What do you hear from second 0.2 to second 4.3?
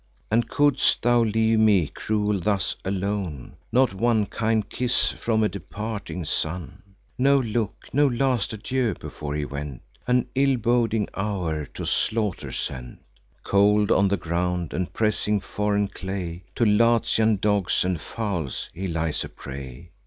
And could'st thou leave me, cruel, thus alone? Not one